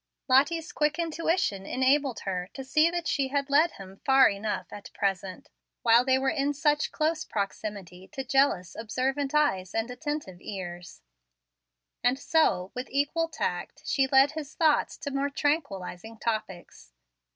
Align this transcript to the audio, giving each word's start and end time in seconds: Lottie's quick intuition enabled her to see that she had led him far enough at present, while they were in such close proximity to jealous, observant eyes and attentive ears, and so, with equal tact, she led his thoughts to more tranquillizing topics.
Lottie's 0.27 0.71
quick 0.71 0.97
intuition 0.97 1.67
enabled 1.67 2.21
her 2.21 2.49
to 2.55 2.63
see 2.63 2.89
that 2.89 3.07
she 3.07 3.27
had 3.27 3.51
led 3.51 3.73
him 3.73 3.97
far 4.03 4.27
enough 4.29 4.65
at 4.73 4.91
present, 4.95 5.51
while 5.83 6.03
they 6.03 6.17
were 6.17 6.31
in 6.31 6.55
such 6.55 6.91
close 6.91 7.23
proximity 7.23 8.07
to 8.07 8.23
jealous, 8.23 8.75
observant 8.75 9.35
eyes 9.35 9.75
and 9.75 9.91
attentive 9.91 10.41
ears, 10.41 11.03
and 12.03 12.17
so, 12.17 12.71
with 12.73 12.87
equal 12.89 13.27
tact, 13.27 13.83
she 13.85 14.07
led 14.07 14.31
his 14.31 14.55
thoughts 14.55 14.97
to 14.97 15.11
more 15.11 15.29
tranquillizing 15.29 16.17
topics. 16.17 16.93